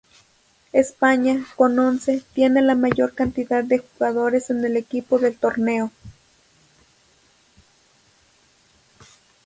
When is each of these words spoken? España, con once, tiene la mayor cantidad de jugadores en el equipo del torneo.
España, 0.73 1.45
con 1.55 1.77
once, 1.77 2.23
tiene 2.33 2.63
la 2.63 2.73
mayor 2.73 3.13
cantidad 3.13 3.63
de 3.63 3.77
jugadores 3.77 4.49
en 4.49 4.65
el 4.65 4.75
equipo 4.75 5.19
del 5.19 5.37
torneo. 5.37 5.91